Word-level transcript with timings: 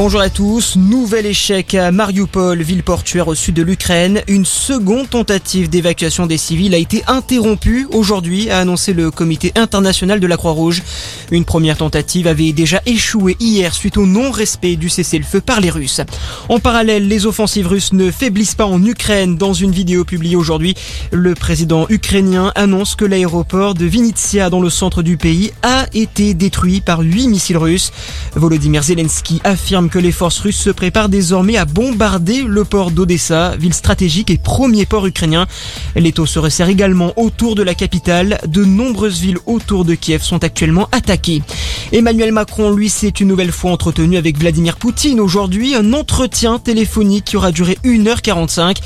Bonjour 0.00 0.20
à 0.20 0.30
tous. 0.30 0.76
Nouvel 0.76 1.26
échec 1.26 1.74
à 1.74 1.90
Mariupol, 1.90 2.62
ville 2.62 2.84
portuaire 2.84 3.26
au 3.26 3.34
sud 3.34 3.56
de 3.56 3.62
l'Ukraine. 3.62 4.22
Une 4.28 4.44
seconde 4.44 5.10
tentative 5.10 5.68
d'évacuation 5.68 6.26
des 6.26 6.38
civils 6.38 6.72
a 6.72 6.78
été 6.78 7.02
interrompue 7.08 7.88
aujourd'hui, 7.90 8.48
a 8.48 8.60
annoncé 8.60 8.92
le 8.92 9.10
comité 9.10 9.50
international 9.56 10.20
de 10.20 10.26
la 10.28 10.36
Croix-Rouge. 10.36 10.84
Une 11.32 11.44
première 11.44 11.78
tentative 11.78 12.28
avait 12.28 12.52
déjà 12.52 12.80
échoué 12.86 13.36
hier 13.40 13.74
suite 13.74 13.96
au 13.96 14.06
non-respect 14.06 14.76
du 14.76 14.88
cessez-le-feu 14.88 15.40
par 15.40 15.60
les 15.60 15.68
Russes. 15.68 16.00
En 16.48 16.60
parallèle, 16.60 17.08
les 17.08 17.26
offensives 17.26 17.66
russes 17.66 17.92
ne 17.92 18.12
faiblissent 18.12 18.54
pas 18.54 18.66
en 18.66 18.80
Ukraine. 18.84 19.36
Dans 19.36 19.52
une 19.52 19.72
vidéo 19.72 20.04
publiée 20.04 20.36
aujourd'hui, 20.36 20.76
le 21.10 21.34
président 21.34 21.86
ukrainien 21.88 22.52
annonce 22.54 22.94
que 22.94 23.04
l'aéroport 23.04 23.74
de 23.74 23.86
Vinitsia 23.86 24.48
dans 24.48 24.60
le 24.60 24.70
centre 24.70 25.02
du 25.02 25.16
pays 25.16 25.50
a 25.64 25.86
été 25.92 26.34
détruit 26.34 26.82
par 26.82 27.00
huit 27.00 27.26
missiles 27.26 27.58
russes. 27.58 27.90
Volodymyr 28.36 28.84
Zelensky 28.84 29.40
affirme 29.42 29.87
que 29.88 29.98
les 29.98 30.12
forces 30.12 30.38
russes 30.40 30.60
se 30.60 30.70
préparent 30.70 31.08
désormais 31.08 31.56
à 31.56 31.64
bombarder 31.64 32.42
le 32.42 32.64
port 32.64 32.90
d'Odessa, 32.90 33.56
ville 33.56 33.74
stratégique 33.74 34.30
et 34.30 34.38
premier 34.38 34.86
port 34.86 35.06
ukrainien. 35.06 35.46
L'étau 35.96 36.26
se 36.26 36.38
resserre 36.38 36.68
également 36.68 37.12
autour 37.16 37.54
de 37.54 37.62
la 37.62 37.74
capitale. 37.74 38.38
De 38.46 38.64
nombreuses 38.64 39.20
villes 39.20 39.38
autour 39.46 39.84
de 39.84 39.94
Kiev 39.94 40.22
sont 40.22 40.44
actuellement 40.44 40.88
attaquées. 40.92 41.42
Emmanuel 41.90 42.32
Macron, 42.32 42.70
lui, 42.70 42.90
s'est 42.90 43.08
une 43.08 43.28
nouvelle 43.28 43.50
fois 43.50 43.70
entretenu 43.70 44.18
avec 44.18 44.38
Vladimir 44.38 44.76
Poutine 44.76 45.20
aujourd'hui. 45.20 45.74
Un 45.74 45.94
entretien 45.94 46.58
téléphonique 46.58 47.24
qui 47.24 47.38
aura 47.38 47.50
duré 47.50 47.78
1h45. 47.82 48.76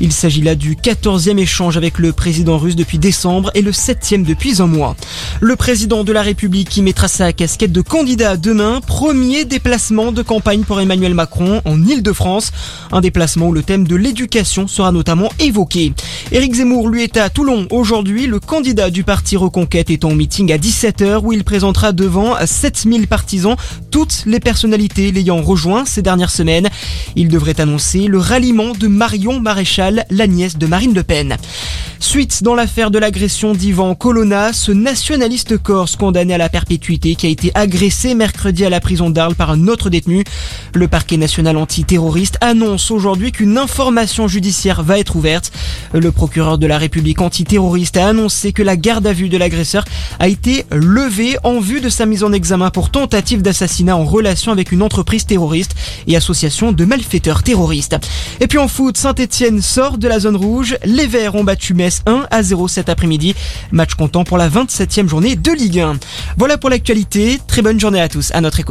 Il 0.00 0.12
s'agit 0.12 0.42
là 0.42 0.54
du 0.54 0.76
14e 0.76 1.38
échange 1.38 1.76
avec 1.76 1.98
le 1.98 2.12
président 2.12 2.58
russe 2.58 2.76
depuis 2.76 2.98
décembre 2.98 3.50
et 3.54 3.62
le 3.62 3.72
7e 3.72 4.24
depuis 4.24 4.62
un 4.62 4.68
mois. 4.68 4.94
Le 5.40 5.56
président 5.56 6.04
de 6.04 6.12
la 6.12 6.22
République 6.22 6.68
qui 6.68 6.82
mettra 6.82 7.08
sa 7.08 7.32
casquette 7.32 7.72
de 7.72 7.80
candidat 7.80 8.36
demain, 8.36 8.80
premier 8.80 9.44
déplacement 9.44 10.12
de 10.12 10.22
campagne 10.22 10.62
pour 10.62 10.80
Emmanuel 10.80 11.14
Macron 11.14 11.62
en 11.64 11.82
Ile-de-France. 11.84 12.52
Un 12.92 13.00
déplacement 13.00 13.48
où 13.48 13.52
le 13.52 13.64
thème 13.64 13.88
de 13.88 13.96
l'éducation 13.96 14.68
sera 14.68 14.92
notamment 14.92 15.30
évoqué. 15.40 15.94
Éric 16.30 16.54
Zemmour, 16.54 16.88
lui, 16.88 17.02
est 17.02 17.16
à 17.16 17.28
Toulon 17.28 17.66
aujourd'hui. 17.70 18.28
Le 18.28 18.38
candidat 18.38 18.90
du 18.90 19.02
parti 19.02 19.36
Reconquête 19.36 19.90
est 19.90 20.04
en 20.04 20.14
meeting 20.14 20.52
à 20.52 20.58
17h 20.58 21.22
où 21.24 21.32
il 21.32 21.42
présentera 21.42 21.90
devant 21.90 22.34
7000 22.52 23.08
partisans 23.08 23.56
toutes 23.90 24.22
les 24.26 24.40
personnalités 24.40 25.10
l'ayant 25.10 25.42
rejoint 25.42 25.84
ces 25.84 26.02
dernières 26.02 26.30
semaines. 26.30 26.68
Il 27.16 27.28
devrait 27.28 27.60
annoncer 27.60 28.06
le 28.06 28.18
ralliement 28.18 28.72
de 28.72 28.86
Marion 28.86 29.40
Maréchal, 29.40 30.04
la 30.10 30.26
nièce 30.26 30.56
de 30.56 30.66
Marine 30.66 30.94
Le 30.94 31.02
Pen. 31.02 31.36
Suite 32.02 32.42
dans 32.42 32.56
l'affaire 32.56 32.90
de 32.90 32.98
l'agression 32.98 33.52
d'Ivan 33.54 33.94
Colonna, 33.94 34.52
ce 34.52 34.72
nationaliste 34.72 35.56
corse 35.56 35.94
condamné 35.94 36.34
à 36.34 36.38
la 36.38 36.48
perpétuité 36.48 37.14
qui 37.14 37.26
a 37.26 37.30
été 37.30 37.52
agressé 37.54 38.16
mercredi 38.16 38.64
à 38.64 38.70
la 38.70 38.80
prison 38.80 39.08
d'Arles 39.08 39.36
par 39.36 39.50
un 39.52 39.68
autre 39.68 39.88
détenu. 39.88 40.24
Le 40.74 40.88
parquet 40.88 41.16
national 41.16 41.56
antiterroriste 41.56 42.38
annonce 42.40 42.90
aujourd'hui 42.90 43.30
qu'une 43.30 43.56
information 43.56 44.26
judiciaire 44.26 44.82
va 44.82 44.98
être 44.98 45.14
ouverte. 45.14 45.52
Le 45.94 46.10
procureur 46.10 46.58
de 46.58 46.66
la 46.66 46.76
République 46.76 47.20
antiterroriste 47.20 47.96
a 47.96 48.08
annoncé 48.08 48.52
que 48.52 48.64
la 48.64 48.76
garde 48.76 49.06
à 49.06 49.12
vue 49.12 49.28
de 49.28 49.38
l'agresseur 49.38 49.84
a 50.18 50.26
été 50.26 50.66
levée 50.72 51.36
en 51.44 51.60
vue 51.60 51.80
de 51.80 51.88
sa 51.88 52.04
mise 52.04 52.24
en 52.24 52.32
examen 52.32 52.70
pour 52.70 52.90
tentative 52.90 53.42
d'assassinat 53.42 53.96
en 53.96 54.04
relation 54.04 54.50
avec 54.50 54.72
une 54.72 54.82
entreprise 54.82 55.24
terroriste 55.24 55.76
et 56.08 56.16
association 56.16 56.72
de 56.72 56.84
malfaiteurs 56.84 57.44
terroristes. 57.44 57.96
Et 58.40 58.48
puis 58.48 58.58
en 58.58 58.66
foot, 58.66 58.96
Saint-Etienne 58.96 59.62
sort 59.62 59.98
de 59.98 60.08
la 60.08 60.18
zone 60.18 60.36
rouge. 60.36 60.76
Les 60.84 61.06
Verts 61.06 61.36
ont 61.36 61.44
battu 61.44 61.74
Metz 61.74 61.91
1 62.06 62.26
à 62.30 62.42
0 62.42 62.68
cet 62.68 62.88
après-midi. 62.88 63.34
Match 63.70 63.94
comptant 63.94 64.24
pour 64.24 64.38
la 64.38 64.48
27e 64.48 65.08
journée 65.08 65.36
de 65.36 65.52
Ligue 65.52 65.80
1. 65.80 65.98
Voilà 66.38 66.56
pour 66.58 66.70
l'actualité. 66.70 67.38
Très 67.46 67.62
bonne 67.62 67.78
journée 67.78 68.00
à 68.00 68.08
tous. 68.08 68.30
À 68.32 68.40
notre 68.40 68.60
écoute. 68.60 68.70